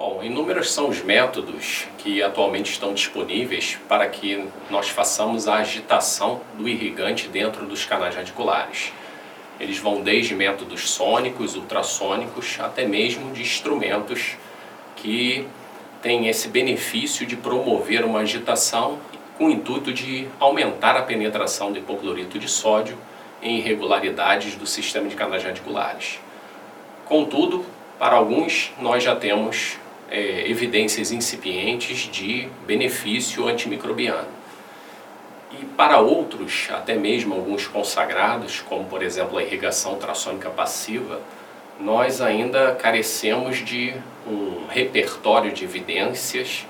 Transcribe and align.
Bom, 0.00 0.22
inúmeros 0.22 0.72
são 0.72 0.88
os 0.88 1.02
métodos 1.02 1.86
que 1.98 2.22
atualmente 2.22 2.72
estão 2.72 2.94
disponíveis 2.94 3.78
para 3.86 4.08
que 4.08 4.48
nós 4.70 4.88
façamos 4.88 5.46
a 5.46 5.56
agitação 5.56 6.40
do 6.56 6.66
irrigante 6.66 7.28
dentro 7.28 7.66
dos 7.66 7.84
canais 7.84 8.16
radiculares. 8.16 8.94
Eles 9.60 9.76
vão 9.76 10.00
desde 10.00 10.34
métodos 10.34 10.88
sônicos, 10.88 11.54
ultrassônicos, 11.54 12.58
até 12.60 12.86
mesmo 12.86 13.30
de 13.34 13.42
instrumentos 13.42 14.38
que 14.96 15.46
têm 16.00 16.28
esse 16.28 16.48
benefício 16.48 17.26
de 17.26 17.36
promover 17.36 18.02
uma 18.02 18.20
agitação 18.20 18.98
com 19.36 19.48
o 19.48 19.50
intuito 19.50 19.92
de 19.92 20.26
aumentar 20.40 20.96
a 20.96 21.02
penetração 21.02 21.72
do 21.72 21.78
hipoclorito 21.78 22.38
de 22.38 22.48
sódio 22.48 22.96
em 23.42 23.58
irregularidades 23.58 24.54
do 24.54 24.66
sistema 24.66 25.10
de 25.10 25.14
canais 25.14 25.44
radiculares. 25.44 26.18
Contudo, 27.04 27.66
para 27.98 28.16
alguns, 28.16 28.72
nós 28.80 29.04
já 29.04 29.14
temos 29.14 29.78
é, 30.10 30.50
evidências 30.50 31.12
incipientes 31.12 32.00
de 32.10 32.48
benefício 32.66 33.46
antimicrobiano. 33.46 34.28
E 35.52 35.64
para 35.64 36.00
outros, 36.00 36.68
até 36.70 36.94
mesmo 36.94 37.34
alguns 37.34 37.66
consagrados, 37.66 38.60
como 38.60 38.84
por 38.84 39.02
exemplo 39.02 39.38
a 39.38 39.42
irrigação 39.42 39.92
ultrassônica 39.92 40.50
passiva, 40.50 41.20
nós 41.80 42.20
ainda 42.20 42.74
carecemos 42.74 43.58
de 43.58 43.94
um 44.26 44.66
repertório 44.68 45.50
de 45.52 45.64
evidências 45.64 46.66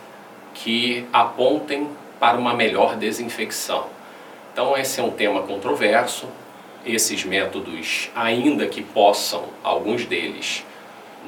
que 0.55 1.05
apontem 1.12 1.88
para 2.19 2.38
uma 2.38 2.55
melhor 2.55 2.97
desinfecção. 2.97 3.86
Então, 4.52 4.77
esse 4.77 5.00
é 5.00 5.02
um 5.02 5.11
tema 5.11 5.42
controverso. 5.42 6.28
Esses 6.84 7.25
métodos, 7.25 8.11
ainda 8.14 8.66
que 8.66 8.83
possam, 8.83 9.45
alguns 9.62 10.06
deles, 10.06 10.64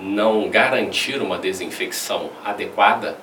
não 0.01 0.48
garantir 0.48 1.20
uma 1.20 1.38
desinfecção 1.38 2.30
adequada, 2.45 3.16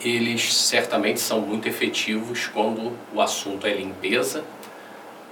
eles 0.00 0.54
certamente 0.54 1.20
são 1.20 1.40
muito 1.40 1.68
efetivos 1.68 2.48
quando 2.48 2.92
o 3.14 3.20
assunto 3.20 3.66
é 3.66 3.74
limpeza 3.74 4.44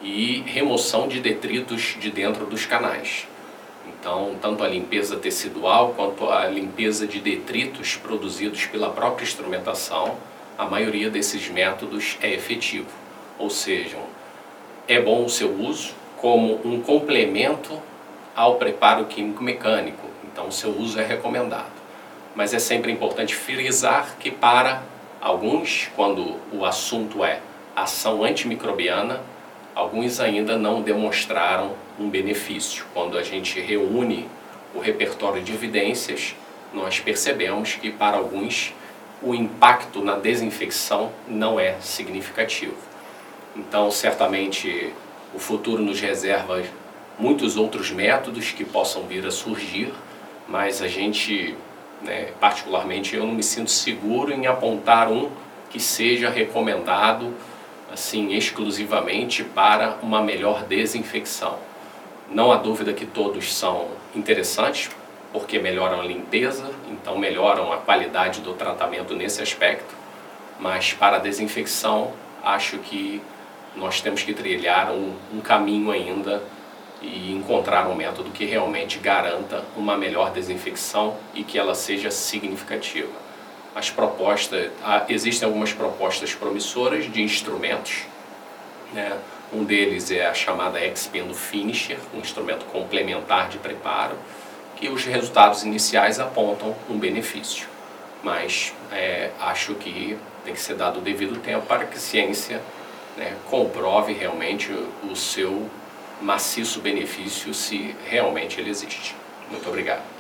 e 0.03 0.43
remoção 0.47 1.09
de 1.09 1.21
detritos 1.21 1.97
de 2.01 2.11
dentro 2.11 2.47
dos 2.47 2.67
canais. 2.67 3.27
Então, 3.87 4.37
tanto 4.41 4.63
a 4.63 4.69
limpeza 4.69 5.17
tecidual 5.17 5.95
quanto 5.95 6.31
a 6.31 6.47
limpeza 6.47 7.07
de 7.07 7.21
detritos 7.21 7.97
produzidos 7.97 8.67
pela 8.67 8.91
própria 8.91 9.25
instrumentação, 9.25 10.17
a 10.57 10.65
maioria 10.65 11.11
desses 11.11 11.49
métodos 11.49 12.17
é 12.23 12.33
efetivo. 12.33 12.89
Ou 13.39 13.51
seja, 13.51 13.99
é 14.87 15.01
bom 15.01 15.25
o 15.25 15.29
seu 15.29 15.51
uso 15.53 15.95
como 16.17 16.61
um 16.65 16.81
complemento 16.81 17.81
ao 18.35 18.57
preparo 18.57 19.07
químico 19.07 19.43
mecânico, 19.43 20.07
então, 20.33 20.49
o 20.49 20.53
seu 20.53 20.71
uso 20.71 20.99
é 21.01 21.05
recomendado. 21.05 21.71
Mas 22.35 22.55
é 22.55 22.59
sempre 22.59 22.93
importante 22.93 23.35
frisar 23.35 24.17
que, 24.19 24.31
para 24.31 24.83
alguns, 25.21 25.91
quando 25.97 26.37
o 26.53 26.65
assunto 26.65 27.25
é 27.25 27.41
ação 27.75 28.25
antimicrobiana, 28.25 29.21
alguns 29.75 30.21
ainda 30.21 30.57
não 30.57 30.83
demonstraram 30.83 31.73
um 31.99 32.09
benefício. 32.09 32.85
Quando 32.95 33.19
a 33.19 33.23
gente 33.23 33.61
reúne 33.61 34.29
o 34.75 34.79
repertório 34.79 35.43
de 35.43 35.53
evidências, 35.53 36.35
nós 36.73 37.01
percebemos 37.01 37.75
que, 37.75 37.91
para 37.91 38.17
alguns, 38.17 38.73
o 39.23 39.35
impacto 39.35 40.03
na 40.03 40.15
desinfecção 40.15 41.11
não 41.27 41.59
é 41.59 41.75
significativo. 41.81 42.77
Então, 43.57 43.91
certamente, 43.91 44.93
o 45.35 45.39
futuro 45.39 45.83
nos 45.83 46.01
reserva 46.01 46.63
muitos 47.19 47.57
outros 47.57 47.91
métodos 47.91 48.53
que 48.53 48.65
possam 48.65 49.03
vir 49.03 49.27
a 49.27 49.31
surgir 49.31 49.93
mas 50.51 50.83
a 50.83 50.89
gente, 50.89 51.57
né, 52.03 52.33
particularmente, 52.41 53.15
eu 53.15 53.25
não 53.25 53.35
me 53.35 53.43
sinto 53.43 53.71
seguro 53.71 54.33
em 54.33 54.49
apontar 54.49 55.11
um 55.11 55.31
que 55.71 55.79
seja 55.79 56.29
recomendado 56.29 57.33
assim 57.93 58.33
exclusivamente 58.35 59.45
para 59.45 59.97
uma 60.03 60.21
melhor 60.21 60.65
desinfecção. 60.65 61.59
Não 62.31 62.53
há 62.53 62.57
dúvida 62.57 62.93
que 62.93 63.07
todos 63.07 63.53
são 63.53 63.89
interessantes, 64.15 64.91
porque 65.33 65.59
melhoram 65.59 66.01
a 66.01 66.05
limpeza, 66.05 66.71
então 66.91 67.17
melhoram 67.19 67.73
a 67.73 67.79
qualidade 67.79 68.41
do 68.41 68.53
tratamento 68.55 69.15
nesse 69.15 69.43
aspecto, 69.43 69.95
mas 70.59 70.93
para 70.93 71.17
a 71.17 71.21
desinfecção, 71.21 72.13
acho 72.43 72.79
que 72.79 73.23
nós 73.77 74.01
temos 74.01 74.23
que 74.23 74.35
trilhar 74.35 74.91
um, 74.91 75.15
um 75.33 75.41
caminho 75.41 75.91
ainda 75.91 76.43
e 77.01 77.33
encontrar 77.33 77.89
um 77.89 77.95
método 77.95 78.31
que 78.31 78.45
realmente 78.45 78.99
garanta 78.99 79.65
uma 79.77 79.97
melhor 79.97 80.31
desinfecção 80.33 81.17
e 81.35 81.43
que 81.43 81.59
ela 81.59 81.75
seja 81.75 82.11
significativa. 82.11 83.13
As 83.75 83.91
propostas, 83.91 84.71
existem 85.09 85.47
algumas 85.47 85.73
propostas 85.73 86.35
promissoras 86.35 87.11
de 87.11 87.23
instrumentos, 87.23 88.03
né? 88.93 89.19
um 89.53 89.65
deles 89.65 90.11
é 90.11 90.27
a 90.27 90.35
chamada 90.35 90.85
Expendo 90.85 91.35
Finisher, 91.35 91.99
um 92.15 92.19
instrumento 92.19 92.65
complementar 92.67 93.49
de 93.49 93.59
preparo, 93.59 94.17
que 94.77 94.89
os 94.89 95.05
resultados 95.05 95.65
iniciais 95.65 96.21
apontam 96.21 96.75
um 96.89 96.99
benefício, 96.99 97.69
mas 98.23 98.73
é, 98.93 99.31
acho 99.41 99.75
que 99.75 100.17
tem 100.45 100.55
que 100.55 100.61
ser 100.61 100.75
dado 100.75 100.99
o 100.99 101.03
devido 101.03 101.39
tempo 101.41 101.67
para 101.67 101.85
que 101.85 101.97
a 101.97 102.01
ciência 102.01 102.63
né, 103.17 103.37
comprove 103.51 104.13
realmente 104.13 104.73
o 105.03 105.15
seu 105.15 105.69
maciço 106.21 106.81
benefício 106.81 107.53
se 107.55 107.95
realmente 108.07 108.61
ele 108.61 108.71
existe. 108.71 109.15
Muito 109.51 109.69
obrigado. 109.69 110.20